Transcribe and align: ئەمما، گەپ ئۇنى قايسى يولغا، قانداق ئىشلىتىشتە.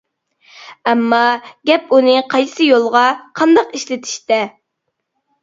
ئەمما، 0.91 1.19
گەپ 1.71 1.93
ئۇنى 1.97 2.15
قايسى 2.33 2.71
يولغا، 2.71 3.05
قانداق 3.43 3.71
ئىشلىتىشتە. 3.81 4.43